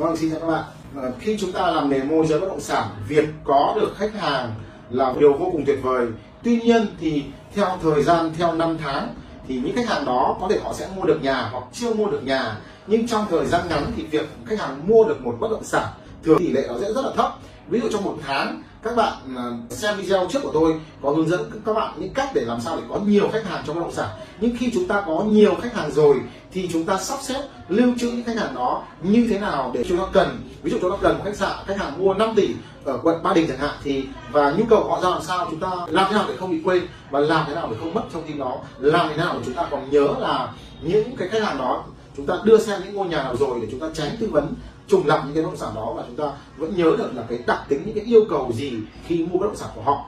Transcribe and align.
Vâng, 0.00 0.16
xin 0.16 0.30
chào 0.30 0.40
các 0.40 0.46
bạn. 0.46 0.64
Ờ, 0.96 1.12
khi 1.20 1.36
chúng 1.40 1.52
ta 1.52 1.70
làm 1.70 1.90
nghề 1.90 2.02
môi 2.02 2.26
giới 2.26 2.40
bất 2.40 2.46
động 2.48 2.60
sản, 2.60 2.88
việc 3.08 3.24
có 3.44 3.76
được 3.80 3.94
khách 3.96 4.14
hàng 4.14 4.54
là 4.90 5.14
điều 5.18 5.32
vô 5.32 5.48
cùng 5.52 5.64
tuyệt 5.66 5.78
vời. 5.82 6.06
Tuy 6.42 6.60
nhiên 6.60 6.86
thì 7.00 7.24
theo 7.54 7.78
thời 7.82 8.02
gian, 8.02 8.32
theo 8.38 8.52
năm 8.52 8.78
tháng 8.78 9.14
thì 9.48 9.60
những 9.64 9.76
khách 9.76 9.88
hàng 9.88 10.04
đó 10.04 10.36
có 10.40 10.48
thể 10.50 10.58
họ 10.62 10.72
sẽ 10.72 10.88
mua 10.96 11.04
được 11.04 11.22
nhà 11.22 11.48
hoặc 11.52 11.64
chưa 11.72 11.94
mua 11.94 12.06
được 12.06 12.24
nhà. 12.24 12.56
Nhưng 12.86 13.06
trong 13.06 13.26
thời 13.30 13.46
gian 13.46 13.60
ngắn 13.68 13.92
thì 13.96 14.02
việc 14.02 14.28
khách 14.46 14.60
hàng 14.60 14.88
mua 14.88 15.04
được 15.04 15.20
một 15.20 15.36
bất 15.40 15.50
động 15.50 15.64
sản 15.64 15.86
thường 16.22 16.38
tỷ 16.38 16.50
lệ 16.50 16.64
nó 16.68 16.74
sẽ 16.80 16.92
rất 16.92 17.04
là 17.04 17.10
thấp. 17.16 17.34
Ví 17.68 17.80
dụ 17.80 17.88
trong 17.92 18.04
một 18.04 18.16
tháng 18.26 18.62
các 18.82 18.96
bạn 18.96 19.12
à, 19.36 19.44
xem 19.70 19.96
video 19.96 20.28
trước 20.30 20.38
của 20.42 20.50
tôi 20.52 20.80
có 21.02 21.10
hướng 21.10 21.28
dẫn 21.28 21.50
các 21.66 21.72
bạn 21.72 21.94
những 21.98 22.14
cách 22.14 22.30
để 22.34 22.42
làm 22.44 22.60
sao 22.60 22.76
để 22.76 22.82
có 22.88 22.98
nhiều 22.98 23.28
khách 23.32 23.44
hàng 23.44 23.64
trong 23.66 23.76
bất 23.76 23.82
động 23.82 23.92
sản. 23.92 24.08
Nhưng 24.40 24.56
khi 24.58 24.70
chúng 24.74 24.86
ta 24.86 25.02
có 25.06 25.24
nhiều 25.28 25.54
khách 25.62 25.74
hàng 25.74 25.90
rồi, 25.90 26.16
thì 26.52 26.68
chúng 26.72 26.84
ta 26.84 26.98
sắp 26.98 27.18
xếp 27.22 27.42
lưu 27.68 27.92
trữ 27.98 28.10
những 28.10 28.24
khách 28.24 28.36
hàng 28.36 28.54
đó 28.54 28.82
như 29.02 29.26
thế 29.30 29.38
nào 29.38 29.70
để 29.74 29.84
chúng 29.88 29.98
ta 29.98 30.04
cần. 30.12 30.40
Ví 30.62 30.70
dụ 30.70 30.78
chúng 30.80 30.90
ta 30.90 30.96
cần 31.02 31.18
một 31.18 31.24
khách 31.24 31.36
sạn, 31.36 31.56
khách 31.66 31.78
hàng 31.78 32.04
mua 32.04 32.14
5 32.14 32.32
tỷ 32.36 32.54
ở 32.84 32.98
quận 33.02 33.22
Ba 33.22 33.34
Đình 33.34 33.48
chẳng 33.48 33.58
hạn, 33.58 33.74
thì, 33.82 34.04
và 34.32 34.50
nhu 34.50 34.64
cầu 34.70 34.84
họ 34.88 35.00
ra 35.02 35.08
làm 35.08 35.22
sao, 35.22 35.46
chúng 35.50 35.60
ta 35.60 35.70
làm 35.88 36.06
thế 36.10 36.16
nào 36.16 36.24
để 36.28 36.36
không 36.36 36.50
bị 36.50 36.60
quên, 36.64 36.86
và 37.10 37.20
làm 37.20 37.44
thế 37.48 37.54
nào 37.54 37.68
để 37.70 37.76
không 37.80 37.94
mất 37.94 38.02
thông 38.12 38.22
tin 38.26 38.38
đó, 38.38 38.58
làm 38.78 39.08
thế 39.08 39.16
nào 39.16 39.34
để 39.34 39.40
chúng 39.44 39.54
ta 39.54 39.66
còn 39.70 39.90
nhớ 39.90 40.08
là 40.18 40.52
những 40.82 41.16
cái 41.16 41.28
khách 41.28 41.42
hàng 41.42 41.58
đó, 41.58 41.84
chúng 42.16 42.26
ta 42.26 42.34
đưa 42.44 42.58
xem 42.58 42.80
những 42.84 42.94
ngôi 42.94 43.08
nhà 43.08 43.22
nào 43.22 43.36
rồi 43.36 43.58
để 43.62 43.68
chúng 43.70 43.80
ta 43.80 43.86
tránh 43.94 44.16
tư 44.20 44.28
vấn 44.30 44.54
trùng 44.90 45.06
lặp 45.06 45.24
những 45.24 45.34
cái 45.34 45.42
bất 45.42 45.48
động 45.48 45.56
sản 45.56 45.72
đó 45.74 45.92
và 45.96 46.04
chúng 46.06 46.16
ta 46.16 46.32
vẫn 46.56 46.76
nhớ 46.76 46.84
được 46.98 47.10
là 47.14 47.24
cái 47.28 47.38
đặc 47.46 47.64
tính 47.68 47.82
những 47.86 47.94
cái 47.94 48.04
yêu 48.04 48.24
cầu 48.30 48.52
gì 48.52 48.72
khi 49.06 49.26
mua 49.26 49.38
bất 49.38 49.46
động 49.46 49.56
sản 49.56 49.68
của 49.74 49.82
họ. 49.82 50.04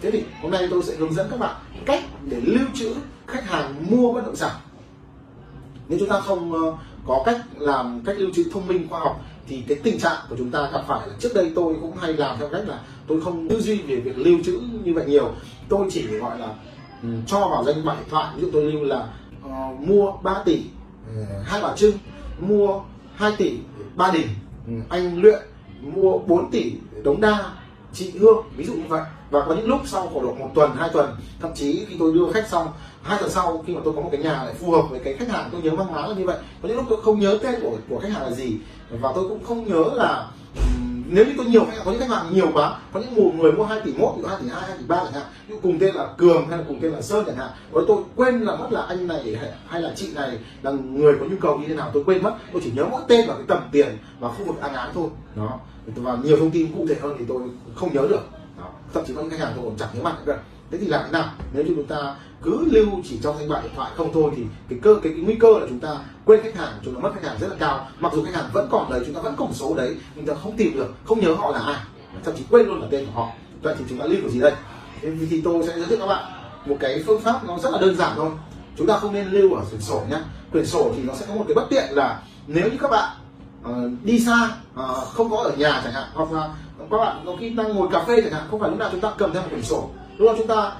Thế 0.00 0.10
thì 0.10 0.22
hôm 0.42 0.50
nay 0.50 0.68
tôi 0.70 0.82
sẽ 0.82 0.96
hướng 0.96 1.14
dẫn 1.14 1.26
các 1.30 1.40
bạn 1.40 1.56
cách 1.86 2.04
để 2.24 2.40
lưu 2.44 2.66
trữ 2.74 2.94
khách 3.26 3.44
hàng 3.44 3.74
mua 3.90 4.12
bất 4.12 4.26
động 4.26 4.36
sản. 4.36 4.54
Nếu 5.88 5.98
chúng 5.98 6.08
ta 6.08 6.20
không 6.20 6.52
ờ, 6.52 6.72
có 7.06 7.22
cách 7.26 7.40
làm 7.58 8.02
cách 8.04 8.16
lưu 8.18 8.30
trữ 8.34 8.44
thông 8.52 8.66
minh 8.66 8.88
khoa 8.88 9.00
học 9.00 9.20
thì 9.48 9.62
cái 9.68 9.78
tình 9.82 9.98
trạng 9.98 10.16
của 10.28 10.36
chúng 10.38 10.50
ta 10.50 10.70
gặp 10.72 10.80
phải 10.88 11.08
là 11.08 11.14
trước 11.18 11.34
đây 11.34 11.52
tôi 11.54 11.76
cũng 11.80 11.96
hay 11.96 12.12
làm 12.12 12.36
theo 12.38 12.48
cách 12.48 12.62
là 12.66 12.80
tôi 13.06 13.20
không 13.20 13.48
tư 13.48 13.60
duy 13.60 13.82
về 13.82 13.96
việc 13.96 14.18
lưu 14.18 14.38
trữ 14.44 14.60
như 14.84 14.94
vậy 14.94 15.04
nhiều. 15.06 15.30
Tôi 15.68 15.86
chỉ 15.90 16.06
gọi 16.06 16.38
là 16.38 16.54
ừ, 17.02 17.08
cho 17.26 17.48
vào 17.48 17.64
danh 17.64 17.84
bạ 17.84 17.94
điện 17.94 18.08
thoại. 18.10 18.32
Ví 18.36 18.42
dụ 18.42 18.50
tôi 18.52 18.72
lưu 18.72 18.84
là 18.84 19.08
uh, 19.46 19.80
mua 19.80 20.12
3 20.22 20.42
tỷ 20.44 20.62
ờ, 21.16 21.42
hai 21.44 21.62
bà 21.62 21.76
trưng 21.76 21.92
mua 22.40 22.80
2 23.14 23.32
tỷ 23.38 23.58
ba 23.96 24.10
đình. 24.10 24.26
Ừ, 24.66 24.72
anh 24.88 25.22
luyện 25.22 25.42
mua 25.80 26.18
4 26.18 26.50
tỷ 26.50 26.72
đống 27.04 27.20
đa 27.20 27.52
chị 27.92 28.12
hương 28.18 28.44
ví 28.56 28.64
dụ 28.64 28.72
như 28.72 28.84
vậy. 28.88 29.02
Và 29.30 29.44
có 29.48 29.54
những 29.54 29.68
lúc 29.68 29.80
sau 29.84 30.10
khoảng 30.12 30.26
độ 30.26 30.34
một 30.34 30.50
tuần 30.54 30.70
hai 30.76 30.90
tuần 30.92 31.16
thậm 31.40 31.50
chí 31.54 31.84
khi 31.88 31.96
tôi 31.98 32.12
đưa 32.14 32.32
khách 32.32 32.48
xong 32.48 32.68
hai 33.02 33.18
tuần 33.18 33.30
sau 33.30 33.64
khi 33.66 33.74
mà 33.74 33.80
tôi 33.84 33.94
có 33.96 34.00
một 34.00 34.08
cái 34.12 34.22
nhà 34.22 34.42
lại 34.42 34.54
phù 34.54 34.70
hợp 34.70 34.82
với 34.90 35.00
cái 35.04 35.14
khách 35.14 35.28
hàng 35.28 35.48
tôi 35.52 35.62
nhớ 35.62 35.70
mang 35.70 35.92
máng 35.92 36.08
là 36.08 36.14
như 36.14 36.26
vậy. 36.26 36.38
Có 36.62 36.68
những 36.68 36.76
lúc 36.76 36.86
tôi 36.88 37.02
không 37.02 37.20
nhớ 37.20 37.38
tên 37.42 37.54
của 37.62 37.76
của 37.88 37.98
khách 37.98 38.12
hàng 38.12 38.22
là 38.22 38.32
gì. 38.32 38.58
Và 38.90 39.12
tôi 39.14 39.28
cũng 39.28 39.44
không 39.44 39.68
nhớ 39.68 39.84
là 39.94 40.26
nếu 41.08 41.24
như 41.26 41.32
tôi 41.36 41.46
nhiều, 41.46 41.66
có 41.84 41.90
những 41.90 42.00
khách 42.00 42.10
hàng 42.10 42.34
nhiều 42.34 42.50
quá, 42.54 42.78
có 42.92 43.00
những 43.00 43.14
một 43.14 43.32
người 43.38 43.52
mua 43.52 43.64
2 43.64 43.80
tỷ 43.84 43.92
một 43.92 44.16
hai 44.28 44.36
tỷ 44.42 44.48
hai 44.48 44.62
hai 44.68 44.78
tỷ 44.78 44.84
ba 44.86 44.96
chẳng 44.96 45.12
hạn, 45.12 45.22
như 45.48 45.56
cùng 45.62 45.78
tên 45.78 45.94
là 45.94 46.08
cường 46.18 46.48
hay 46.48 46.58
là 46.58 46.64
cùng 46.68 46.78
tên 46.82 46.92
là 46.92 47.02
sơn 47.02 47.24
chẳng 47.26 47.36
hạn 47.36 47.50
và 47.70 47.82
tôi 47.88 48.02
quên 48.16 48.40
là 48.40 48.56
mất 48.56 48.68
là 48.70 48.82
anh 48.82 49.06
này 49.06 49.36
hay- 49.68 49.82
là 49.82 49.92
chị 49.96 50.08
này 50.14 50.38
là 50.62 50.70
người 50.70 51.14
có 51.20 51.26
nhu 51.26 51.36
cầu 51.40 51.58
như 51.58 51.68
thế 51.68 51.74
nào, 51.74 51.90
tôi 51.94 52.04
quên 52.06 52.22
mất. 52.22 52.34
Tôi 52.52 52.62
chỉ 52.64 52.72
nhớ 52.76 52.84
mỗi 52.90 53.02
tên 53.08 53.28
và 53.28 53.34
cái 53.34 53.44
tầm 53.48 53.58
tiền 53.72 53.98
và 54.20 54.28
khu 54.28 54.44
vực 54.44 54.60
án 54.60 54.74
án 54.74 54.90
thôi. 54.94 55.08
Đó. 55.36 55.58
Và 55.86 56.16
nhiều 56.24 56.36
thông 56.36 56.50
tin 56.50 56.72
cụ 56.74 56.86
thể 56.88 56.94
hơn 57.02 57.16
thì 57.18 57.24
tôi 57.28 57.42
không 57.74 57.94
nhớ 57.94 58.06
được. 58.10 58.28
Đó. 58.58 58.68
thậm 58.94 59.04
chí 59.06 59.14
có 59.14 59.20
những 59.22 59.30
khách 59.30 59.40
hàng 59.40 59.52
tôi 59.56 59.64
còn 59.64 59.76
chẳng 59.78 59.88
nhớ 59.94 60.02
mặt 60.02 60.16
nữa 60.26 60.36
thế 60.70 60.78
thì 60.78 60.86
làm 60.86 61.04
thế 61.04 61.10
nào? 61.12 61.30
Nếu 61.52 61.64
như 61.64 61.72
chúng 61.76 61.86
ta 61.86 62.14
cứ 62.42 62.68
lưu 62.70 62.86
chỉ 63.04 63.18
trong 63.22 63.38
danh 63.38 63.48
bạ 63.48 63.60
điện 63.62 63.72
thoại 63.76 63.90
không 63.96 64.12
thôi 64.12 64.30
thì 64.36 64.42
cái 64.68 64.78
cơ 64.82 64.96
cái, 65.02 65.12
cái 65.12 65.22
nguy 65.22 65.34
cơ 65.34 65.58
là 65.58 65.66
chúng 65.68 65.80
ta 65.80 65.98
quên 66.24 66.42
khách 66.42 66.56
hàng 66.56 66.72
chúng 66.84 66.94
ta 66.94 67.00
mất 67.00 67.10
khách 67.14 67.24
hàng 67.24 67.36
rất 67.40 67.48
là 67.48 67.56
cao. 67.58 67.88
Mặc 67.98 68.12
dù 68.14 68.24
khách 68.24 68.34
hàng 68.34 68.50
vẫn 68.52 68.68
còn 68.70 68.90
đấy 68.90 69.02
chúng 69.06 69.14
ta 69.14 69.20
vẫn 69.20 69.34
còn 69.36 69.52
số 69.52 69.74
đấy 69.74 69.96
nhưng 70.14 70.26
ta 70.26 70.34
không 70.34 70.56
tìm 70.56 70.76
được 70.76 70.94
không 71.04 71.20
nhớ 71.20 71.34
họ 71.34 71.50
là 71.50 71.58
ai. 71.58 71.76
Thậm 72.24 72.34
chí 72.36 72.44
quên 72.50 72.66
luôn 72.66 72.80
là 72.80 72.88
tên 72.90 73.06
của 73.06 73.12
họ. 73.20 73.28
Vậy 73.62 73.74
thì 73.78 73.84
chúng 73.88 73.98
ta 73.98 74.04
lưu 74.06 74.20
kiểu 74.20 74.30
gì 74.30 74.40
đây? 74.40 74.52
Thế 75.02 75.12
thì, 75.20 75.26
thì 75.30 75.40
tôi 75.40 75.66
sẽ 75.66 75.72
giới 75.76 75.86
thiệu 75.86 75.98
các 76.00 76.06
bạn 76.06 76.24
một 76.66 76.76
cái 76.80 77.02
phương 77.06 77.20
pháp 77.20 77.44
nó 77.44 77.58
rất 77.58 77.70
là 77.72 77.78
đơn 77.78 77.96
giản 77.96 78.12
thôi. 78.16 78.30
Chúng 78.78 78.86
ta 78.86 78.98
không 78.98 79.12
nên 79.12 79.26
lưu 79.26 79.54
ở 79.54 79.64
quyển 79.70 79.80
sổ 79.80 80.02
nhé 80.10 80.18
quyển 80.52 80.66
sổ 80.66 80.92
thì 80.96 81.02
nó 81.02 81.14
sẽ 81.14 81.26
có 81.28 81.34
một 81.34 81.44
cái 81.48 81.54
bất 81.54 81.66
tiện 81.70 81.84
là 81.90 82.22
nếu 82.46 82.64
như 82.70 82.76
các 82.80 82.90
bạn 82.90 83.16
uh, 83.70 84.04
đi 84.04 84.20
xa 84.20 84.50
uh, 84.80 84.86
không 85.12 85.30
có 85.30 85.36
ở 85.36 85.52
nhà 85.56 85.80
chẳng 85.84 85.92
hạn 85.92 86.08
hoặc 86.14 86.32
là 86.32 86.48
các 86.90 86.98
bạn 86.98 87.22
có 87.26 87.36
khi 87.40 87.50
đang 87.50 87.76
ngồi 87.76 87.88
cà 87.92 88.04
phê 88.04 88.20
chẳng 88.22 88.32
hạn 88.32 88.42
không 88.50 88.60
phải 88.60 88.70
lúc 88.70 88.78
nào 88.78 88.88
chúng 88.92 89.00
ta 89.00 89.12
cầm 89.18 89.32
theo 89.32 89.42
một 89.42 89.48
quyển 89.50 89.62
sổ 89.62 89.90
lúc 90.18 90.26
nào 90.26 90.34
chúng 90.38 90.46
ta 90.46 90.72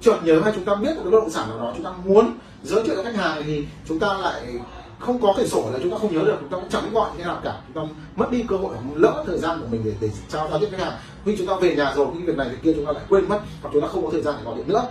chợt 0.00 0.16
nhớ 0.24 0.40
hay 0.44 0.52
chúng 0.54 0.64
ta 0.64 0.74
biết 0.74 0.96
một 0.96 1.02
cái 1.02 1.12
bất 1.12 1.20
động 1.20 1.30
sản 1.30 1.48
nào 1.48 1.58
đó 1.58 1.72
chúng 1.76 1.84
ta 1.84 1.92
muốn 2.04 2.32
giới 2.62 2.82
thiệu 2.82 2.96
cho 2.96 3.02
khách 3.02 3.14
hàng 3.14 3.42
thì 3.46 3.66
chúng 3.88 3.98
ta 3.98 4.14
lại 4.14 4.42
không 4.98 5.20
có 5.20 5.34
cái 5.36 5.46
sổ 5.46 5.70
là 5.72 5.78
chúng 5.82 5.90
ta 5.90 5.98
không 5.98 6.14
nhớ 6.14 6.22
được 6.24 6.36
chúng 6.40 6.48
ta 6.48 6.56
cũng 6.56 6.68
chẳng 6.68 6.82
biết 6.82 6.90
gọi 6.92 7.10
như 7.10 7.18
thế 7.18 7.24
nào 7.24 7.40
cả 7.44 7.60
chúng 7.66 7.88
ta 7.88 7.94
mất 8.16 8.30
đi 8.30 8.44
cơ 8.48 8.56
hội 8.56 8.74
lỡ 8.94 9.24
thời 9.26 9.38
gian 9.38 9.60
của 9.60 9.66
mình 9.70 9.82
để 9.84 9.92
để 10.00 10.10
trao 10.28 10.48
giao 10.50 10.58
tiếp 10.58 10.66
với 10.70 10.80
khách 10.80 10.86
hàng 10.86 10.98
khi 11.24 11.36
chúng 11.38 11.46
ta 11.46 11.54
về 11.60 11.76
nhà 11.76 11.92
rồi 11.96 12.06
cái 12.12 12.22
việc 12.26 12.36
này 12.36 12.48
việc 12.48 12.56
kia 12.62 12.72
chúng 12.76 12.86
ta 12.86 12.92
lại 12.92 13.02
quên 13.08 13.28
mất 13.28 13.40
hoặc 13.62 13.70
chúng 13.72 13.82
ta 13.82 13.88
không 13.88 14.04
có 14.04 14.10
thời 14.12 14.22
gian 14.22 14.34
để 14.38 14.44
gọi 14.44 14.54
điện 14.56 14.68
nữa 14.68 14.82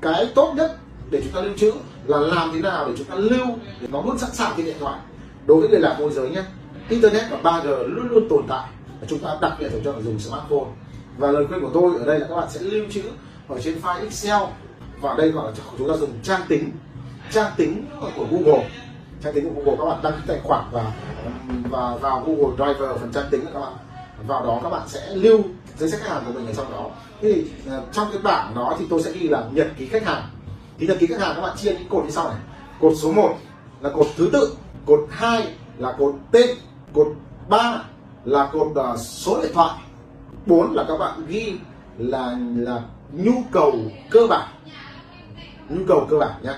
cái 0.00 0.32
tốt 0.34 0.52
nhất 0.56 0.76
để 1.10 1.20
chúng 1.22 1.32
ta 1.32 1.40
lưu 1.40 1.56
trữ 1.56 1.72
là 2.06 2.18
làm 2.18 2.50
thế 2.52 2.60
nào 2.60 2.88
để 2.88 2.94
chúng 2.98 3.06
ta 3.06 3.14
lưu 3.14 3.46
để 3.80 3.86
nó 3.92 4.02
luôn 4.02 4.18
sẵn 4.18 4.30
sàng 4.32 4.52
trên 4.56 4.66
điện 4.66 4.76
thoại 4.80 4.98
đối 5.46 5.60
với 5.60 5.68
người 5.68 5.80
làm 5.80 5.98
môi 5.98 6.10
giới 6.10 6.30
nhé 6.30 6.42
internet 6.88 7.24
và 7.30 7.38
3G 7.52 7.86
luôn 7.86 8.08
luôn 8.10 8.28
tồn 8.28 8.44
tại 8.48 8.68
và 9.00 9.06
chúng 9.10 9.18
ta 9.18 9.36
đặc 9.40 9.52
biệt 9.60 9.68
phải 9.72 9.80
cho 9.84 9.92
người 9.92 10.02
dùng 10.02 10.18
smartphone 10.18 10.66
và 11.18 11.30
lời 11.30 11.46
khuyên 11.46 11.60
của 11.60 11.70
tôi 11.74 11.98
ở 11.98 12.06
đây 12.06 12.20
là 12.20 12.26
các 12.28 12.34
bạn 12.34 12.48
sẽ 12.50 12.60
lưu 12.60 12.84
trữ 12.90 13.02
ở 13.48 13.60
trên 13.60 13.80
file 13.82 14.00
Excel. 14.00 14.42
Và 15.00 15.10
ở 15.10 15.16
đây 15.16 15.30
gọi 15.30 15.46
là 15.46 15.58
chúng 15.78 15.88
ta 15.88 15.96
dùng 15.96 16.10
trang 16.22 16.40
tính. 16.48 16.70
Trang 17.32 17.52
tính 17.56 17.86
của 18.00 18.26
Google. 18.30 18.68
Trang 19.24 19.34
tính 19.34 19.54
của 19.54 19.60
Google 19.60 19.76
các 19.78 19.84
bạn 19.84 20.00
đăng 20.02 20.12
ký 20.12 20.22
tài 20.26 20.40
khoản 20.42 20.64
và 20.72 20.92
và 21.70 21.96
vào 21.96 22.24
Google 22.26 22.56
Drive 22.56 22.98
phần 23.00 23.12
trang 23.12 23.28
tính 23.30 23.44
các 23.54 23.60
bạn. 23.60 23.72
Vào 24.26 24.46
đó 24.46 24.60
các 24.62 24.68
bạn 24.68 24.82
sẽ 24.88 25.14
lưu 25.14 25.40
danh 25.78 25.90
sách 25.90 26.00
khách 26.00 26.10
hàng 26.10 26.22
của 26.26 26.32
mình 26.32 26.46
ở 26.46 26.52
trong 26.54 26.72
đó. 26.72 26.90
Thế 27.20 27.32
thì 27.32 27.50
ờ, 27.70 27.82
trong 27.92 28.08
cái 28.12 28.22
bảng 28.22 28.54
đó 28.54 28.76
thì 28.78 28.84
tôi 28.90 29.02
sẽ 29.02 29.12
ghi 29.12 29.28
là 29.28 29.44
nhật 29.52 29.68
ký 29.78 29.86
khách 29.86 30.06
hàng. 30.06 30.22
Thì 30.78 30.86
nhật 30.86 30.96
ký 31.00 31.06
khách 31.06 31.20
hàng 31.20 31.32
các 31.36 31.42
bạn 31.42 31.56
chia 31.56 31.72
những 31.72 31.88
cột 31.88 32.04
như 32.04 32.10
sau 32.10 32.28
này. 32.28 32.38
Cột 32.80 32.92
số 32.96 33.12
1 33.12 33.36
là 33.80 33.90
cột 33.90 34.06
thứ 34.16 34.30
tự 34.32 34.56
cột 34.86 35.06
2 35.10 35.54
là 35.78 35.92
cột 35.98 36.14
tên 36.30 36.56
cột 36.94 37.06
3 37.48 37.82
là 38.24 38.50
cột 38.52 38.66
uh, 38.66 38.98
số 38.98 39.42
điện 39.42 39.50
thoại. 39.54 39.78
4 40.50 40.74
là 40.74 40.84
các 40.88 40.96
bạn 40.96 41.26
ghi 41.28 41.54
là 41.98 42.36
là 42.56 42.80
nhu 43.12 43.32
cầu 43.52 43.72
cơ 44.10 44.26
bản. 44.26 44.48
Nhu 45.68 45.84
cầu 45.88 46.06
cơ 46.10 46.18
bản 46.18 46.32
nhá. 46.42 46.54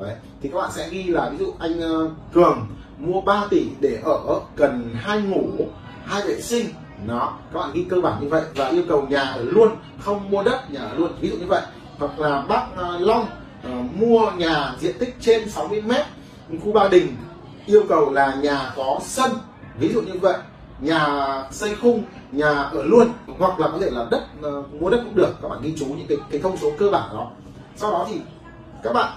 Đấy. 0.00 0.16
thì 0.42 0.48
các 0.48 0.58
bạn 0.58 0.70
sẽ 0.72 0.88
ghi 0.90 1.02
là 1.02 1.30
ví 1.30 1.38
dụ 1.38 1.52
anh 1.58 1.80
ờ, 1.80 2.10
Cường 2.32 2.66
mua 2.98 3.20
3 3.20 3.46
tỷ 3.50 3.66
để 3.80 4.00
ở 4.04 4.40
cần 4.56 4.94
hai 4.94 5.22
ngủ 5.22 5.42
hai 6.04 6.22
vệ 6.26 6.40
sinh. 6.40 6.66
Đó 7.06 7.38
các 7.52 7.60
bạn 7.60 7.70
ghi 7.74 7.86
cơ 7.90 8.00
bản 8.00 8.22
như 8.22 8.28
vậy 8.28 8.42
và 8.54 8.68
yêu 8.68 8.82
cầu 8.88 9.06
nhà 9.10 9.20
ở 9.20 9.42
luôn 9.42 9.68
không 10.00 10.30
mua 10.30 10.42
đất 10.42 10.70
nhà 10.70 10.80
ở 10.80 10.94
luôn. 10.94 11.12
Ví 11.20 11.30
dụ 11.30 11.36
như 11.36 11.46
vậy. 11.46 11.62
Hoặc 11.98 12.18
là 12.18 12.44
bác 12.48 12.66
ờ, 12.76 12.98
Long 12.98 13.26
uh, 13.66 13.94
mua 13.94 14.30
nhà 14.30 14.74
diện 14.80 14.96
tích 14.98 15.16
trên 15.20 15.50
60 15.50 15.82
mét 15.82 16.06
khu 16.64 16.72
Ba 16.72 16.88
Đình 16.88 17.16
yêu 17.66 17.82
cầu 17.88 18.10
là 18.10 18.34
nhà 18.42 18.72
có 18.76 18.98
sân. 19.02 19.30
Ví 19.78 19.92
dụ 19.92 20.02
như 20.02 20.18
vậy 20.20 20.36
nhà 20.80 21.06
xây 21.50 21.74
khung 21.74 22.02
nhà 22.32 22.48
ở 22.48 22.82
luôn 22.82 23.08
hoặc 23.38 23.60
là 23.60 23.68
có 23.68 23.78
thể 23.80 23.90
là 23.90 24.06
đất 24.10 24.22
uh, 24.46 24.74
mua 24.74 24.90
đất 24.90 25.00
cũng 25.04 25.14
được. 25.14 25.34
Các 25.42 25.48
bạn 25.48 25.58
ghi 25.62 25.74
chú 25.78 25.86
những 25.86 26.06
cái 26.08 26.18
cái 26.30 26.40
thông 26.40 26.56
số 26.56 26.70
cơ 26.78 26.90
bản 26.90 27.08
đó. 27.12 27.30
Sau 27.76 27.90
đó 27.90 28.06
thì 28.10 28.20
các 28.82 28.92
bạn 28.92 29.12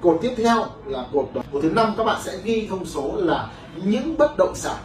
cột 0.00 0.18
tiếp 0.22 0.34
theo 0.36 0.66
là 0.86 1.06
cột 1.12 1.28
cột 1.52 1.62
thứ 1.62 1.70
năm 1.70 1.94
các 1.96 2.04
bạn 2.04 2.20
sẽ 2.24 2.32
ghi 2.44 2.66
thông 2.70 2.86
số 2.86 3.12
là 3.16 3.50
những 3.84 4.18
bất 4.18 4.36
động 4.38 4.54
sản. 4.54 4.76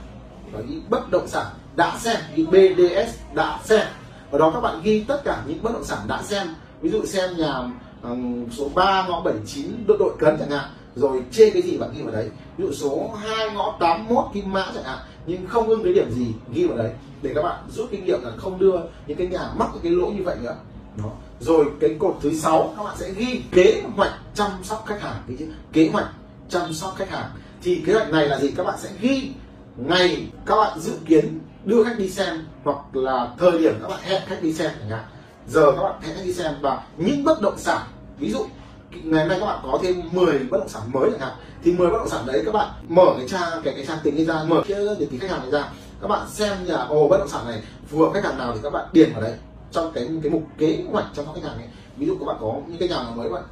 Và 0.52 0.60
những 0.68 0.82
bất 0.90 1.12
động 1.12 1.28
sản 1.28 1.46
đã 1.76 1.98
xem 2.00 2.18
như 2.36 2.46
BDS 2.46 3.18
đã 3.34 3.60
xem. 3.64 3.88
Ở 4.32 4.38
đó 4.40 4.52
các 4.54 4.60
bạn 4.60 4.82
ghi 4.84 5.04
tất 5.08 5.22
cả 5.24 5.44
những 5.48 5.64
bất 5.64 5.74
động 5.74 5.84
sản 5.84 6.00
đã 6.08 6.22
xem. 6.24 6.48
Ví 6.82 6.90
dụ 6.90 7.06
xem 7.06 7.38
nhà 7.38 7.54
ừm, 8.02 8.52
số 8.52 8.70
3 8.76 9.08
ngõ 9.08 9.22
79 9.22 9.84
đội 9.88 9.98
đội 9.98 10.14
cấn 10.20 10.38
chẳng 10.40 10.50
hạn 10.50 10.70
rồi 10.98 11.24
chê 11.32 11.50
cái 11.50 11.62
gì 11.62 11.78
bạn 11.78 11.90
ghi 11.96 12.02
vào 12.02 12.14
đấy. 12.14 12.30
Ví 12.58 12.66
dụ 12.66 12.74
số 12.74 13.12
2 13.18 13.50
ngõ 13.56 13.78
81 13.80 14.26
kim 14.34 14.54
mã 14.54 14.72
chẳng 14.76 14.84
hạn. 14.84 15.00
Nhưng 15.26 15.48
không 15.48 15.68
ưng 15.68 15.84
cái 15.84 15.94
điểm 15.94 16.12
gì 16.12 16.28
ghi 16.54 16.66
vào 16.66 16.78
đấy. 16.78 16.92
Để 17.22 17.32
các 17.36 17.42
bạn 17.42 17.64
rút 17.70 17.92
kinh 17.92 18.06
nghiệm 18.06 18.24
là 18.24 18.32
không 18.38 18.60
đưa 18.60 18.76
những 19.08 19.18
cái 19.18 19.28
nhà 19.28 19.50
mắc 19.58 19.70
cái 19.84 19.92
lỗi 19.92 20.12
như 20.12 20.24
vậy 20.24 20.36
nữa. 20.42 20.56
Đó. 20.98 21.12
Rồi 21.40 21.66
cái 21.80 21.96
cột 22.00 22.18
thứ 22.22 22.34
sáu, 22.34 22.74
các 22.78 22.84
bạn 22.84 22.96
sẽ 23.00 23.12
ghi 23.18 23.42
kế 23.52 23.84
hoạch 23.96 24.14
chăm 24.34 24.52
sóc 24.64 24.84
khách 24.88 25.02
hàng. 25.02 25.24
Cái 25.28 25.36
chứ 25.40 25.48
kế 25.74 25.90
hoạch 25.94 26.08
chăm 26.50 26.74
sóc 26.74 26.94
khách 26.98 27.10
hàng. 27.10 27.30
Thì 27.64 27.84
kế 27.86 27.94
hoạch 27.94 28.12
này 28.12 28.28
là 28.28 28.40
gì? 28.40 28.52
Các 28.58 28.64
bạn 28.64 28.76
sẽ 28.80 28.90
ghi 29.02 29.32
ngày 29.78 30.28
các 30.46 30.56
bạn 30.56 30.80
dự 30.80 30.94
kiến 31.06 31.40
đưa 31.66 31.84
khách 31.84 31.98
đi 31.98 32.10
xem 32.10 32.46
hoặc 32.64 32.78
là 32.94 33.28
thời 33.40 33.60
điểm 33.60 33.74
các 33.82 33.88
bạn 33.88 34.00
hẹn 34.04 34.22
khách 34.26 34.44
đi 34.44 34.54
xem 34.54 34.72
chẳng 34.80 34.90
hạn. 34.90 35.04
Giờ 35.48 35.72
các 35.72 35.84
bạn 35.84 36.02
hẹn 36.02 36.16
khách 36.16 36.26
đi 36.26 36.34
xem 36.34 36.54
và 36.62 36.84
những 36.98 37.24
bất 37.24 37.42
động 37.42 37.58
sản, 37.58 37.82
ví 38.20 38.32
dụ 38.32 38.46
ngày 38.92 39.22
hôm 39.22 39.30
nay 39.30 39.40
các 39.40 39.46
bạn 39.46 39.60
có 39.64 39.80
thêm 39.84 40.02
10 40.12 40.40
bất 40.40 40.58
động 40.58 40.70
sản 40.70 40.82
mới 40.94 41.10
chẳng 41.12 41.20
hạn. 41.20 41.34
Thì 41.64 41.74
10 41.74 41.90
bất 41.90 41.98
động 41.98 42.10
sản 42.10 42.26
đấy 42.26 42.42
các 42.46 42.52
bạn 42.52 42.70
mở 42.88 43.06
cái 43.18 43.28
trang, 43.28 43.62
cái 43.64 43.74
cái 43.74 43.86
trang 43.86 43.98
tính 44.04 44.16
ấy 44.16 44.26
ra, 44.26 44.44
mở 44.44 44.64
cái 44.68 44.78
để 45.00 45.08
ký 45.12 45.18
khách 45.18 45.32
hàng 45.32 45.42
này 45.42 45.52
ra. 45.52 45.70
Các 46.02 46.08
bạn 46.08 46.28
xem 46.30 46.58
nhà 46.66 46.76
ồ, 46.76 47.08
bất 47.08 47.18
động 47.18 47.28
sản 47.28 47.46
này 47.48 47.62
phù 47.88 48.00
hợp 48.00 48.12
khách 48.14 48.24
hàng 48.24 48.38
nào 48.38 48.54
thì 48.54 48.60
các 48.64 48.70
bạn 48.70 48.86
điền 48.92 49.14
vào 49.14 49.22
đấy. 49.22 49.34
Trong 49.72 49.92
cái 49.94 50.10
cái 50.24 50.32
mục 50.32 50.44
kế 50.58 50.84
hoạch 50.92 51.06
chăm 51.16 51.26
sóc 51.26 51.36
khách 51.36 51.50
hàng 51.50 51.58
ấy. 51.58 51.68
Ví 51.98 52.06
dụ 52.06 52.18
các 52.20 52.26
bạn 52.26 52.38
có 52.42 52.54
những 52.68 52.78
cái 52.78 52.90
nhà 52.90 52.96
nào 52.96 53.14
mới 53.16 53.30
bạn 53.30 53.44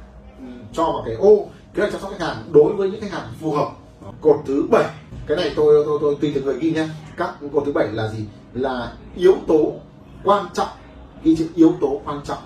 cho 0.72 0.84
vào 0.84 1.02
cái, 1.06 1.14
ô, 1.14 1.46
kế 1.74 1.80
hoạch 1.82 1.92
chăm 1.92 2.00
sóc 2.00 2.10
khách 2.10 2.26
hàng 2.26 2.36
đối 2.52 2.72
với 2.72 2.90
những 2.90 3.00
khách 3.00 3.12
hàng 3.12 3.28
phù 3.40 3.52
hợp. 3.52 3.68
Cột 4.20 4.36
thứ 4.46 4.66
bảy. 4.70 4.84
Cái 5.26 5.36
này 5.36 5.52
tôi 5.56 5.84
tôi 5.86 5.98
tôi 6.00 6.16
tùy 6.20 6.32
từng 6.34 6.44
người 6.44 6.58
ghi 6.60 6.70
nhé 6.70 6.88
các 7.16 7.34
cột 7.52 7.62
thứ 7.66 7.72
bảy 7.72 7.88
là 7.92 8.08
gì? 8.08 8.24
Là 8.54 8.92
yếu 9.16 9.34
tố 9.48 9.72
quan 10.24 10.46
trọng. 10.54 10.68
Ghi 11.22 11.36
chữ 11.36 11.48
yếu 11.54 11.72
tố 11.80 12.00
quan 12.04 12.20
trọng. 12.24 12.38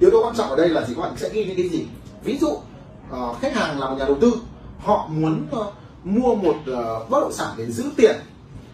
Yếu 0.00 0.10
tố 0.10 0.22
quan 0.24 0.36
trọng 0.36 0.50
ở 0.50 0.56
đây 0.56 0.68
là 0.68 0.84
gì? 0.84 0.94
Các 0.94 1.02
bạn 1.02 1.12
sẽ 1.16 1.28
ghi 1.32 1.44
những 1.44 1.56
cái 1.56 1.68
gì? 1.68 1.86
Ví 2.24 2.38
dụ 2.38 2.48
uh, 2.48 3.40
khách 3.40 3.56
hàng 3.56 3.80
là 3.80 3.88
một 3.88 3.96
nhà 3.98 4.04
đầu 4.04 4.16
tư 4.20 4.32
họ 4.78 5.08
muốn 5.12 5.46
uh, 5.56 5.66
mua 6.04 6.34
một 6.34 6.56
uh, 6.56 7.10
bất 7.10 7.20
động 7.20 7.32
sản 7.32 7.54
để 7.56 7.66
giữ 7.70 7.84
tiền 7.96 8.16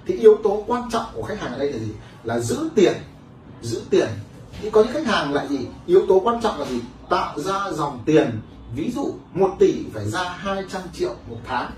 thì 0.06 0.14
yếu 0.14 0.36
tố 0.42 0.64
quan 0.66 0.90
trọng 0.90 1.04
của 1.14 1.22
khách 1.22 1.40
hàng 1.40 1.52
ở 1.52 1.58
đây 1.58 1.72
là 1.72 1.78
gì? 1.78 1.92
Là 2.24 2.40
giữ 2.40 2.68
tiền 2.74 2.92
giữ 3.62 3.82
tiền. 3.90 4.08
Thì 4.62 4.70
có 4.70 4.82
những 4.82 4.92
khách 4.92 5.06
hàng 5.06 5.32
lại 5.32 5.48
gì? 5.48 5.66
Yếu 5.86 6.06
tố 6.08 6.20
quan 6.24 6.40
trọng 6.42 6.60
là 6.60 6.66
gì? 6.66 6.80
Tạo 7.10 7.38
ra 7.38 7.72
dòng 7.72 7.98
tiền. 8.04 8.40
Ví 8.76 8.90
dụ 8.94 9.14
1 9.34 9.50
tỷ 9.58 9.84
phải 9.92 10.04
ra 10.04 10.22
200 10.22 10.82
triệu 10.92 11.14
một 11.28 11.36
tháng 11.44 11.70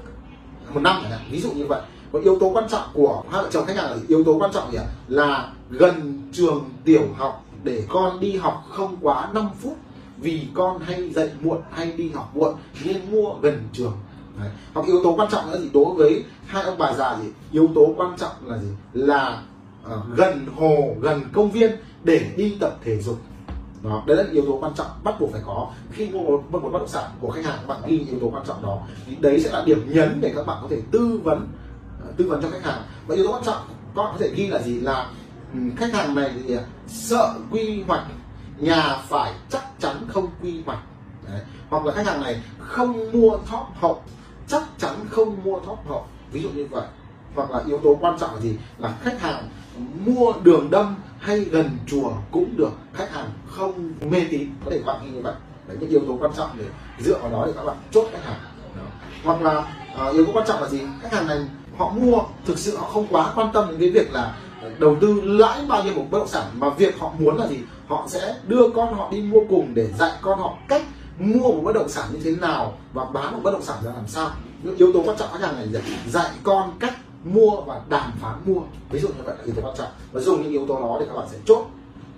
một 0.75 0.81
năm 0.81 0.99
chẳng 1.03 1.11
hạn 1.11 1.29
ví 1.31 1.41
dụ 1.41 1.53
như 1.53 1.67
vậy. 1.67 1.83
Và 2.11 2.21
yếu 2.21 2.39
tố 2.39 2.51
quan 2.51 2.69
trọng 2.69 2.89
của 2.93 3.23
hai 3.31 3.43
vợ 3.43 3.49
chồng 3.53 3.67
khách 3.67 3.77
hàng 3.77 3.91
là 3.91 3.97
yếu 4.09 4.25
tố 4.25 4.39
quan 4.39 4.53
trọng 4.53 4.73
gì 4.73 4.79
là 5.09 5.53
gần 5.71 6.23
trường 6.33 6.71
tiểu 6.85 7.03
học 7.17 7.45
để 7.63 7.85
con 7.89 8.21
đi 8.21 8.37
học 8.37 8.65
không 8.71 8.97
quá 9.01 9.29
5 9.33 9.49
phút 9.63 9.77
vì 10.19 10.49
con 10.55 10.79
hay 10.79 11.11
dậy 11.11 11.31
muộn 11.41 11.59
hay 11.71 11.93
đi 11.93 12.11
học 12.11 12.37
muộn 12.37 12.55
nên 12.85 12.97
mua 13.11 13.35
gần 13.43 13.69
trường. 13.73 13.93
Đấy. 14.39 14.51
hoặc 14.75 14.87
yếu 14.87 15.01
tố 15.05 15.15
quan 15.17 15.31
trọng 15.31 15.51
nữa 15.51 15.59
gì? 15.59 15.71
Đối 15.75 15.95
với 15.95 16.25
hai 16.47 16.63
ông 16.63 16.79
bà 16.79 16.93
già 16.93 17.19
gì? 17.23 17.29
Yếu 17.53 17.69
tố 17.75 17.95
quan 17.97 18.17
trọng 18.19 18.33
là 18.45 18.59
gì? 18.59 18.69
Là 18.93 19.43
uh, 19.87 20.17
gần 20.17 20.47
hồ 20.57 20.95
gần 21.01 21.21
công 21.33 21.51
viên 21.51 21.71
để 22.05 22.31
đi 22.37 22.57
tập 22.61 22.79
thể 22.85 23.01
dục. 23.01 23.19
Đó 23.83 24.03
đấy 24.07 24.17
là 24.17 24.25
yếu 24.33 24.47
tố 24.47 24.59
quan 24.61 24.75
trọng 24.75 24.87
bắt 25.05 25.21
buộc 25.21 25.33
phải 25.33 25.41
có. 25.47 25.71
Khi 25.93 26.11
mua 26.11 26.23
một, 26.23 26.43
một 26.51 26.61
bất 26.73 26.79
động 26.79 26.89
sản 26.89 27.11
của 27.21 27.31
khách 27.31 27.45
hàng 27.45 27.59
các 27.61 27.67
bạn 27.67 27.83
ghi 27.87 28.07
yếu 28.11 28.21
tố 28.21 28.31
quan 28.31 28.45
trọng 28.47 28.63
đó. 28.63 28.83
Thì 29.07 29.17
đấy 29.21 29.41
sẽ 29.41 29.53
là 29.53 29.63
điểm 29.67 29.93
nhấn 29.93 30.21
để 30.21 30.33
các 30.37 30.47
bạn 30.47 30.59
có 30.63 30.69
thể 30.71 30.83
tư 30.91 31.21
vấn 31.25 31.49
uh, 32.09 32.17
tư 32.17 32.29
vấn 32.29 32.43
cho 32.43 32.51
khách 32.51 32.65
hàng. 32.65 32.83
Và 33.07 33.15
yếu 33.15 33.27
tố 33.27 33.33
quan 33.33 33.45
trọng 33.45 33.63
các 33.97 34.03
bạn 34.03 34.13
có 34.13 34.19
thể 34.19 34.31
ghi 34.35 34.47
là 34.47 34.63
gì? 34.63 34.81
Là 34.81 35.11
um, 35.53 35.77
khách 35.77 35.95
hàng 35.95 36.15
này 36.15 36.31
thì 36.35 36.55
ờ, 36.55 36.65
sợ 36.87 37.35
quy 37.51 37.83
hoạch 37.87 38.07
nhà 38.59 38.97
phải 39.09 39.33
chắc 39.51 39.65
chắn 39.79 39.97
không 40.09 40.27
quy 40.43 40.63
hoạch. 40.67 40.79
Đấy. 41.29 41.41
hoặc 41.69 41.85
là 41.85 41.93
khách 41.93 42.07
hàng 42.07 42.23
này 42.23 42.43
không 42.59 43.13
mua 43.13 43.39
thóp 43.47 43.73
hậu 43.81 44.03
chắc 44.49 44.63
chắn 44.79 44.95
không 45.11 45.37
mua 45.45 45.61
thóp 45.61 45.89
hậu. 45.89 46.07
Ví 46.33 46.43
dụ 46.43 46.49
như 46.49 46.67
vậy. 46.71 46.87
Hoặc 47.35 47.51
là 47.51 47.63
yếu 47.67 47.79
tố 47.79 47.99
quan 48.01 48.19
trọng 48.19 48.35
là 48.35 48.41
gì? 48.41 48.57
Là 48.79 48.95
khách 49.03 49.21
hàng 49.21 49.49
mua 50.07 50.33
đường 50.43 50.71
đâm 50.71 50.97
hay 51.19 51.41
gần 51.41 51.71
chùa 51.87 52.11
cũng 52.31 52.57
được. 52.57 52.71
Khách 52.95 53.11
hàng 53.11 53.31
không 53.47 53.93
mê 54.11 54.27
tín. 54.31 54.51
Có 54.65 54.71
thể 54.71 54.83
bạn 54.87 55.15
như 55.15 55.21
vậy. 55.23 55.35
Đấy 55.69 55.77
những 55.81 55.91
yếu 55.91 56.01
tố 56.09 56.17
quan 56.21 56.33
trọng 56.37 56.51
để 56.59 56.65
dựa 56.99 57.19
vào 57.19 57.31
đó 57.31 57.47
để 57.47 57.53
các 57.57 57.65
bạn 57.65 57.77
chốt 57.91 58.09
khách 58.13 58.25
hàng. 58.25 58.41
Đó. 58.77 58.83
hoặc 59.25 59.43
là 59.43 59.59
uh, 60.09 60.13
yếu 60.13 60.27
tố 60.27 60.33
quan 60.33 60.47
trọng 60.47 60.63
là 60.63 60.69
gì? 60.69 60.81
Khách 61.03 61.13
hàng 61.13 61.27
này 61.27 61.39
họ 61.79 61.91
mua 61.91 62.19
thực 62.47 62.59
sự 62.59 62.77
họ 62.77 62.89
không 62.89 63.07
quá 63.11 63.33
quan 63.35 63.53
tâm 63.53 63.69
đến 63.69 63.81
cái 63.81 63.91
việc 63.91 64.13
là 64.13 64.37
đầu 64.79 64.97
tư 65.01 65.21
lãi 65.25 65.65
bao 65.69 65.85
nhiêu 65.85 65.95
một 65.95 66.05
bất 66.11 66.19
động 66.19 66.29
sản, 66.29 66.45
mà 66.55 66.71
việc 66.71 66.99
họ 66.99 67.13
muốn 67.19 67.37
là 67.37 67.47
gì? 67.47 67.59
Họ 67.87 68.07
sẽ 68.09 68.37
đưa 68.47 68.69
con 68.75 68.95
họ 68.95 69.09
đi 69.13 69.23
mua 69.23 69.41
cùng 69.49 69.75
để 69.75 69.87
dạy 69.99 70.13
con 70.21 70.39
họ 70.39 70.59
cách 70.69 70.83
mua 71.19 71.53
một 71.53 71.61
bất 71.65 71.75
động 71.75 71.89
sản 71.89 72.09
như 72.13 72.21
thế 72.25 72.31
nào 72.41 72.79
và 72.93 73.05
bán 73.05 73.33
một 73.33 73.41
bất 73.43 73.51
động 73.51 73.63
sản 73.63 73.79
ra 73.85 73.93
làm 73.93 74.07
sao. 74.07 74.31
Những 74.63 74.77
yếu 74.77 74.93
tố 74.93 75.03
quan 75.07 75.17
trọng 75.19 75.29
khách 75.33 75.41
hàng 75.41 75.57
này 75.57 75.67
là 75.67 75.81
dạy 76.09 76.31
con 76.43 76.73
cách 76.79 76.95
mua 77.25 77.61
và 77.61 77.81
đàm 77.89 78.13
phán 78.21 78.35
mua. 78.47 78.61
Ví 78.91 79.01
dụ 79.01 79.09
như 79.09 79.23
vậy 79.25 79.35
là 79.39 79.45
yếu 79.45 79.55
tố 79.55 79.63
quan 79.63 79.77
trọng. 79.77 79.89
Và 80.13 80.21
dùng 80.21 80.43
những 80.43 80.53
yếu 80.53 80.67
tố 80.67 80.81
đó 80.81 80.97
để 81.01 81.07
các 81.07 81.15
bạn 81.15 81.27
sẽ 81.31 81.39
chốt 81.47 81.67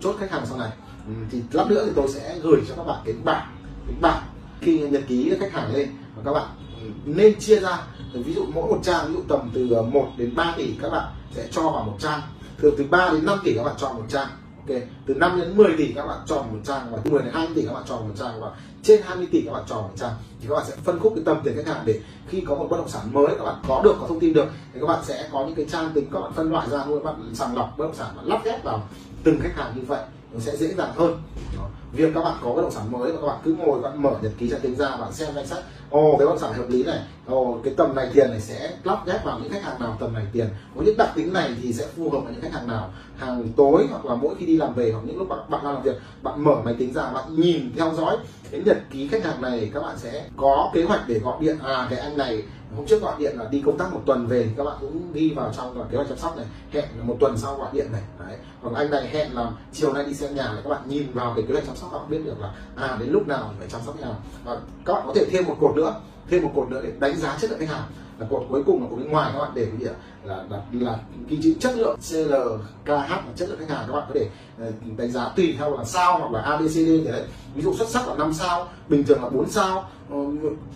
chốt 0.00 0.16
khách 0.20 0.30
hàng 0.30 0.46
sau 0.46 0.58
này. 0.58 0.70
Ừ, 1.06 1.12
thì 1.30 1.42
lát 1.52 1.66
nữa 1.68 1.82
thì 1.86 1.92
tôi 1.96 2.08
sẽ 2.08 2.38
gửi 2.42 2.60
cho 2.68 2.74
các 2.76 2.84
bạn 2.84 2.98
cái 3.04 3.14
bảng 3.24 3.46
cái 3.86 3.96
bảng 4.00 4.22
khi 4.60 4.78
nhật 4.78 5.02
ký 5.08 5.32
khách 5.40 5.52
hàng 5.52 5.74
lên. 5.74 5.88
Và 6.16 6.22
các 6.24 6.32
bạn 6.32 6.46
ừ, 6.82 6.88
nên 7.04 7.38
chia 7.38 7.60
ra. 7.60 7.78
Ví 8.12 8.34
dụ 8.34 8.44
mỗi 8.54 8.66
một 8.68 8.78
trang, 8.82 9.08
ví 9.08 9.14
dụ 9.14 9.20
tầm 9.28 9.50
từ 9.54 9.70
ờ, 9.72 9.82
1 9.82 10.08
đến 10.16 10.34
3 10.34 10.54
tỷ, 10.56 10.74
các 10.82 10.90
bạn 10.90 11.06
sẽ 11.34 11.48
cho 11.50 11.62
vào 11.70 11.84
một 11.84 11.96
trang 12.00 12.20
thường 12.58 12.74
từ 12.78 12.84
3 12.90 13.10
đến 13.12 13.26
5 13.26 13.38
tỷ 13.44 13.54
các 13.54 13.62
bạn 13.64 13.74
chọn 13.78 13.96
một 13.96 14.04
trang, 14.08 14.28
ok? 14.56 14.78
Từ 15.06 15.14
5 15.14 15.40
đến 15.40 15.56
10 15.56 15.74
tỷ 15.78 15.92
các 15.92 16.06
bạn 16.06 16.18
chọn 16.26 16.44
một 16.52 16.58
trang, 16.64 16.86
và 16.90 16.98
10 17.04 17.22
đến 17.22 17.32
20 17.34 17.52
tỷ 17.54 17.62
các 17.66 17.72
bạn 17.72 17.82
chọn 17.88 18.08
một 18.08 18.14
trang, 18.18 18.40
và 18.40 18.50
trên 18.82 19.02
20 19.02 19.28
tỷ 19.30 19.42
các 19.42 19.52
bạn 19.52 19.62
chọn 19.66 19.82
một 19.82 19.94
trang, 19.96 20.12
thì 20.40 20.46
các 20.48 20.54
bạn 20.54 20.64
sẽ 20.68 20.76
phân 20.84 20.98
khúc 20.98 21.12
cái 21.14 21.24
tầm 21.24 21.40
tiền 21.44 21.56
khách 21.56 21.74
hàng 21.74 21.82
để 21.84 22.00
khi 22.28 22.40
có 22.40 22.54
một 22.54 22.66
bất 22.70 22.76
động 22.76 22.88
sản 22.88 23.02
mới 23.12 23.34
các 23.38 23.44
bạn 23.44 23.56
có 23.68 23.80
được, 23.84 23.96
có 24.00 24.06
thông 24.08 24.20
tin 24.20 24.32
được, 24.32 24.46
thì 24.74 24.80
các 24.80 24.86
bạn 24.86 25.00
sẽ 25.04 25.28
có 25.32 25.44
những 25.46 25.54
cái 25.54 25.66
trang 25.70 25.90
tính 25.94 26.06
các 26.12 26.20
bạn 26.20 26.32
phân 26.32 26.50
loại 26.50 26.68
ra, 26.70 26.78
các 26.78 27.04
bạn 27.04 27.30
sàng 27.34 27.56
lọc 27.56 27.78
bất 27.78 27.84
động 27.84 27.94
sản 27.94 28.14
và 28.16 28.22
lắp 28.24 28.40
ghép 28.44 28.64
vào 28.64 28.88
từng 29.24 29.40
khách 29.40 29.56
hàng 29.56 29.72
như 29.76 29.82
vậy 29.86 30.00
nó 30.32 30.40
sẽ 30.40 30.56
dễ 30.56 30.74
dàng 30.74 30.92
hơn. 30.96 31.22
Đó. 31.56 31.68
việc 31.92 32.10
các 32.14 32.24
bạn 32.24 32.36
có 32.42 32.52
bất 32.52 32.62
động 32.62 32.70
sản 32.70 32.92
mới 32.92 33.12
và 33.12 33.20
các 33.20 33.26
bạn 33.26 33.38
cứ 33.44 33.54
ngồi 33.54 33.80
bạn 33.80 34.02
mở 34.02 34.10
nhật 34.22 34.32
ký 34.38 34.50
trang 34.50 34.60
tính 34.60 34.76
ra 34.76 34.96
bạn 34.96 35.12
xem 35.12 35.28
danh 35.34 35.46
sách. 35.46 35.64
Ồ 35.90 36.16
cái 36.18 36.26
bất 36.26 36.32
động 36.32 36.38
sản 36.38 36.52
hợp 36.52 36.68
lý 36.68 36.82
này. 36.82 36.98
Ồ 37.26 37.58
cái 37.64 37.74
tầm 37.76 37.94
này 37.94 38.10
tiền 38.12 38.30
này 38.30 38.40
sẽ 38.40 38.72
lắp 38.84 39.06
ghép 39.06 39.24
vào 39.24 39.38
những 39.38 39.52
khách 39.52 39.62
hàng 39.62 39.80
nào 39.80 39.96
tầm 40.00 40.12
này 40.14 40.26
tiền. 40.32 40.48
Có 40.76 40.82
những 40.82 40.96
đặc 40.96 41.08
tính 41.14 41.32
này 41.32 41.50
thì 41.62 41.72
sẽ 41.72 41.86
phù 41.96 42.10
hợp 42.10 42.18
với 42.18 42.32
những 42.32 42.42
khách 42.42 42.52
hàng 42.52 42.68
nào. 42.68 42.90
Hàng 43.16 43.48
tối 43.56 43.86
hoặc 43.90 44.04
là 44.04 44.14
mỗi 44.14 44.34
khi 44.38 44.46
đi 44.46 44.56
làm 44.56 44.74
về 44.74 44.92
hoặc 44.92 45.02
những 45.06 45.18
lúc 45.18 45.28
bạn, 45.28 45.38
bạn 45.48 45.64
đang 45.64 45.74
làm 45.74 45.82
việc 45.82 45.96
bạn 46.22 46.44
mở 46.44 46.54
máy 46.64 46.74
tính 46.78 46.92
ra 46.92 47.10
bạn 47.10 47.24
nhìn 47.36 47.72
theo 47.76 47.94
dõi 47.94 48.16
cái 48.50 48.60
nhật 48.64 48.78
ký 48.90 49.08
khách 49.08 49.24
hàng 49.24 49.42
này 49.42 49.70
các 49.74 49.80
bạn 49.80 49.98
sẽ 49.98 50.24
có 50.36 50.70
kế 50.74 50.82
hoạch 50.82 51.08
để 51.08 51.18
gọi 51.18 51.36
điện 51.40 51.58
à 51.64 51.86
cái 51.90 51.98
anh 51.98 52.16
này 52.16 52.42
hôm 52.76 52.86
trước 52.86 53.02
gọi 53.02 53.14
điện 53.18 53.38
là 53.38 53.44
đi 53.50 53.62
công 53.66 53.78
tác 53.78 53.92
một 53.92 54.00
tuần 54.06 54.26
về 54.26 54.42
thì 54.42 54.50
các 54.56 54.64
bạn 54.64 54.76
cũng 54.80 55.12
ghi 55.12 55.30
vào 55.36 55.52
trong 55.56 55.78
là 55.78 55.84
kế 55.90 55.96
hoạch 55.96 56.08
chăm 56.08 56.18
sóc 56.18 56.36
này. 56.36 56.46
Hẹn 56.72 56.84
là 56.98 57.04
một 57.04 57.16
tuần 57.20 57.36
sau 57.36 57.56
gọi 57.56 57.68
điện 57.72 57.92
này. 57.92 58.02
Đấy. 58.18 58.36
Hoặc 58.62 58.76
anh 58.76 58.90
này 58.90 59.08
hẹn 59.08 59.34
là 59.34 59.50
chiều 59.72 59.92
nay 59.92 60.04
đi 60.04 60.14
xem 60.14 60.34
nhà 60.34 60.52
này, 60.52 60.60
các 60.64 60.70
bạn 60.70 60.82
nhìn 60.86 61.12
vào 61.12 61.32
cái 61.36 61.44
kế 61.48 61.54
hoạch 61.54 61.66
chăm 61.66 61.76
sóc, 61.76 61.90
các 61.92 61.98
bạn 61.98 62.10
biết 62.10 62.20
được 62.24 62.40
là 62.40 62.54
à 62.76 62.96
đến 63.00 63.08
lúc 63.08 63.28
nào 63.28 63.50
phải 63.58 63.68
chăm 63.68 63.80
sóc 63.86 64.00
nhà. 64.00 64.14
Và 64.44 64.60
các 64.84 64.92
bạn 64.92 65.02
có 65.06 65.12
thể 65.14 65.26
thêm 65.30 65.44
một 65.44 65.56
cột 65.60 65.76
nữa 65.76 65.94
thêm 66.30 66.42
một 66.42 66.50
cột 66.54 66.70
nữa 66.70 66.80
để 66.84 66.92
đánh 67.00 67.16
giá 67.16 67.38
chất 67.40 67.50
lượng 67.50 67.58
khách 67.60 67.68
hàng. 67.68 67.84
Là 68.18 68.26
cột 68.30 68.46
cuối 68.48 68.62
cùng 68.66 68.82
là 68.82 68.88
cột 68.90 68.98
bên 68.98 69.10
ngoài 69.10 69.30
các 69.32 69.38
bạn 69.38 69.50
để 69.54 69.64
cái 69.64 69.76
gì 69.80 69.86
ạ? 69.86 69.94
Là 70.24 70.44
là, 70.50 70.62
là 70.72 70.98
ghi 71.28 71.38
chữ 71.42 71.54
chất 71.60 71.76
lượng 71.76 71.98
CLKH 72.10 73.10
là 73.10 73.22
chất 73.36 73.48
lượng 73.48 73.58
khách 73.58 73.68
hàng 73.68 73.84
các 73.86 73.92
bạn 73.92 74.04
có 74.08 74.14
thể 74.14 74.28
ờ, 74.58 74.72
đánh 74.96 75.10
giá 75.10 75.28
tùy 75.36 75.54
theo 75.58 75.76
là 75.76 75.84
sao 75.84 76.18
hoặc 76.18 76.32
là 76.32 76.40
ABCD 76.40 76.76
thế 76.76 77.10
đấy. 77.12 77.24
Ví 77.54 77.62
dụ 77.62 77.74
xuất 77.74 77.88
sắc 77.88 78.08
là 78.08 78.14
5 78.14 78.32
sao 78.32 78.68
bình 78.88 79.04
thường 79.04 79.22
là 79.22 79.28
4 79.28 79.50
sao 79.50 79.88
ờ, 80.10 80.16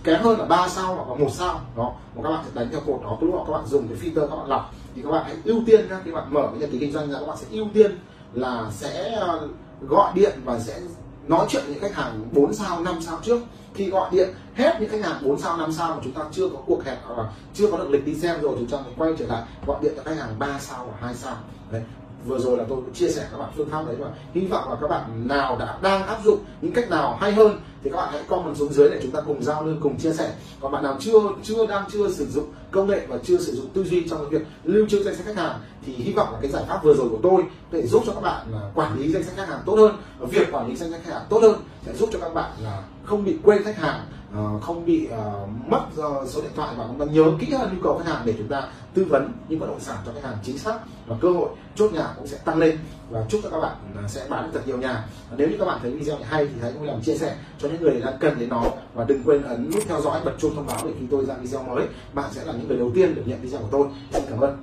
kém 0.05 0.23
hơn 0.23 0.39
là 0.39 0.45
3 0.45 0.69
sao 0.69 0.95
hoặc 0.95 1.09
là 1.09 1.15
một 1.25 1.31
sao. 1.33 1.61
Đó 1.77 1.95
mà 2.17 2.23
các 2.23 2.31
bạn 2.31 2.45
sẽ 2.45 2.51
đánh 2.55 2.69
theo 2.71 2.81
cột 2.87 3.01
đó. 3.03 3.19
Lúc 3.21 3.45
các 3.47 3.53
bạn 3.53 3.67
dùng 3.67 3.89
cái 3.89 3.99
filter 3.99 4.29
các 4.29 4.37
bạn 4.37 4.49
lọc 4.49 4.75
thì 4.95 5.03
các 5.03 5.11
bạn 5.11 5.25
hãy 5.27 5.37
ưu 5.45 5.63
tiên 5.67 5.89
nhá 5.89 6.01
khi 6.05 6.13
bạn 6.13 6.35
mở 6.35 6.49
cái 6.51 6.61
nhật 6.61 6.71
ký 6.73 6.79
kinh 6.79 6.93
doanh 6.93 7.11
ra 7.11 7.19
các 7.21 7.27
bạn 7.27 7.37
sẽ 7.37 7.47
ưu 7.51 7.67
tiên 7.75 7.99
là 8.35 8.71
sẽ 8.71 9.15
ờ, 9.21 9.49
gọi 9.81 10.13
điện 10.15 10.33
và 10.45 10.59
sẽ 10.59 10.81
nói 11.29 11.47
chuyện 11.49 11.65
với 11.67 11.79
khách 11.79 11.95
hàng 11.95 12.29
4 12.33 12.55
sao 12.55 12.81
5 12.81 13.03
sao 13.03 13.19
trước. 13.23 13.41
Khi 13.75 13.91
gọi 13.91 14.11
điện, 14.13 14.29
hết 14.55 14.77
những 14.81 14.91
khách 14.91 15.05
hàng 15.05 15.23
4 15.25 15.39
sao 15.41 15.57
5 15.57 15.73
sao 15.73 15.95
mà 15.95 16.01
chúng 16.05 16.13
ta 16.13 16.23
chưa 16.33 16.49
có 16.49 16.59
cuộc 16.67 16.85
hẹn 16.85 16.97
hoặc 17.05 17.19
là 17.23 17.31
chưa 17.55 17.71
có 17.71 17.79
được 17.79 17.91
lịch 17.91 18.07
đi 18.07 18.15
xem 18.15 18.41
rồi 18.41 18.55
chúng 18.59 18.69
ta 18.69 18.79
quay 18.97 19.13
trở 19.19 19.27
lại, 19.27 19.43
gọi 19.67 19.79
điện 19.83 19.93
cho 19.97 20.03
khách 20.05 20.19
hàng 20.19 20.39
3 20.39 20.59
sao 20.61 20.87
và 20.87 21.07
2 21.07 21.15
sao. 21.15 21.37
Đấy 21.73 21.83
vừa 22.27 22.39
rồi 22.39 22.59
là 22.59 22.65
tôi 22.69 22.79
cũng 22.85 22.95
chia 22.95 23.09
sẻ 23.09 23.29
các 23.33 23.39
bạn 23.39 23.51
phương 23.57 23.69
pháp 23.71 23.87
đấy 23.87 23.97
mà. 24.01 24.07
Hy 24.35 24.47
vọng 24.47 24.71
là 24.71 24.77
các 24.81 24.89
bạn 24.89 25.29
nào 25.29 25.57
đã 25.59 25.79
đang 25.83 26.07
áp 26.07 26.19
dụng 26.25 26.39
những 26.63 26.73
cách 26.73 26.91
nào 26.91 27.19
hay 27.21 27.33
hơn 27.33 27.61
thì 27.83 27.91
các 27.91 27.97
bạn 27.97 28.09
hãy 28.13 28.23
comment 28.29 28.57
xuống 28.57 28.73
dưới 28.73 28.91
để 28.91 29.01
chúng 29.03 29.11
ta 29.11 29.21
cùng 29.27 29.43
giao 29.43 29.65
lưu, 29.65 29.77
cùng 29.81 29.99
chia 29.99 30.13
sẻ. 30.13 30.35
Còn 30.61 30.73
bạn 30.73 30.83
nào 30.83 30.97
chưa 31.01 31.21
chưa 31.43 31.67
đang, 31.67 31.85
chưa 31.93 32.11
sử 32.11 32.27
dụng 32.27 32.53
công 32.71 32.87
nghệ 32.87 33.07
và 33.09 33.19
chưa 33.25 33.39
sử 33.39 33.53
dụng 33.53 33.69
tư 33.75 33.85
duy 33.85 34.09
trong 34.09 34.19
cái 34.19 34.39
việc 34.39 34.47
lưu 34.65 34.87
trữ 34.89 35.03
danh 35.03 35.15
sách 35.15 35.27
khách 35.27 35.37
hàng 35.37 35.61
thì 35.87 35.93
hy 35.93 36.13
vọng 36.13 36.33
là 36.33 36.39
cái 36.43 36.51
giải 36.51 36.65
pháp 36.69 36.85
vừa 36.85 36.95
rồi 36.95 37.09
của 37.09 37.19
tôi 37.23 37.43
để 37.71 37.87
giúp 37.87 38.03
cho 38.07 38.13
các 38.13 38.21
bạn 38.21 38.47
là 38.53 38.71
quản 38.75 38.99
lý 38.99 39.13
danh 39.13 39.23
sách 39.23 39.35
khách 39.37 39.49
hàng 39.49 39.61
tốt 39.67 39.75
hơn 39.77 39.97
và 40.19 40.27
việc 40.27 40.53
quản 40.53 40.69
lý 40.69 40.77
danh 40.77 40.91
sách 40.91 41.01
khách 41.05 41.13
hàng 41.13 41.23
tốt 41.29 41.39
hơn, 41.43 41.55
sẽ 41.87 41.93
giúp 41.95 42.09
cho 42.13 42.19
các 42.19 42.35
bạn 42.35 42.51
là 42.63 42.83
không 43.05 43.25
bị 43.25 43.37
quên 43.43 43.65
khách 43.65 43.77
hàng 43.77 44.01
uh, 44.39 44.63
không 44.63 44.87
bị 44.87 45.09
uh, 45.09 45.49
mất 45.69 45.81
do 45.97 46.25
số 46.27 46.41
điện 46.41 46.51
thoại 46.57 46.75
và 46.79 46.85
chúng 46.89 46.99
ta 46.99 47.05
nhớ 47.13 47.25
kỹ 47.41 47.53
hơn 47.53 47.71
nhu 47.75 47.83
cầu 47.83 47.99
khách 47.99 48.13
hàng 48.13 48.23
để 48.25 48.35
chúng 48.39 48.49
ta 48.49 48.69
tư 48.95 49.05
vấn 49.05 49.33
những 49.49 49.61
bất 49.61 49.67
động 49.67 49.81
sản 49.81 49.97
cho 50.07 50.13
khách 50.13 50.29
hàng 50.29 50.39
chính 50.43 50.59
xác 50.59 50.79
và 51.07 51.17
cơ 51.21 51.33
hội 51.33 51.49
chốt 51.75 51.93
nhà 51.93 52.15
cũng 52.17 52.27
sẽ 52.27 52.39
tăng 52.45 52.59
lên. 52.59 52.79
Và 53.11 53.25
chúc 53.29 53.41
cho 53.45 53.51
các 53.51 53.61
bạn 53.61 53.77
ờ, 53.97 54.03
sẽ 54.09 54.27
bán 54.29 54.45
được 54.45 54.51
thật 54.55 54.61
nhiều 54.67 54.79
nhà. 54.79 55.05
Và 55.31 55.37
nếu 55.37 55.49
như 55.49 55.57
các 55.59 55.65
bạn 55.65 55.79
thấy 55.83 55.91
video 55.91 56.19
này 56.19 56.27
hay 56.31 56.47
thì 56.47 56.53
hãy 56.63 56.73
cùng 56.73 56.83
làm 56.83 57.03
chia 57.03 57.15
sẻ 57.15 57.37
cho 57.59 57.69
những 57.69 57.83
người 57.83 58.01
đang 58.01 58.19
cần 58.21 58.39
đến 58.39 58.49
nó. 58.49 58.65
Và 58.95 59.05
đừng 59.05 59.23
quên 59.25 59.43
ấn 59.43 59.71
nút 59.75 59.83
theo 59.89 60.01
dõi 60.01 60.21
bật 60.25 60.33
chuông 60.39 60.55
thông 60.55 60.67
báo 60.67 60.79
để 60.85 60.93
khi 61.01 61.07
tôi 61.11 61.27
ra 61.27 61.35
video 61.35 61.63
mới 61.63 61.87
bạn 62.13 62.31
sẽ 62.33 62.45
là 62.45 62.53
những 62.53 62.69
người 62.69 62.79
đầu 62.79 62.91
tiên 62.95 63.15
được 63.15 63.23
nhận 63.27 63.41
video 63.41 63.61
của 63.61 63.69
tôi. 63.71 63.87
Xin 64.13 64.23
cảm 64.31 64.41
ơn. 64.41 64.59